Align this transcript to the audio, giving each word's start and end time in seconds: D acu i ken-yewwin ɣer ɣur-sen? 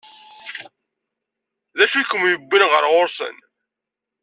D 1.77 1.79
acu 1.83 1.97
i 1.99 2.03
ken-yewwin 2.09 2.67
ɣer 2.71 2.83
ɣur-sen? 2.91 3.37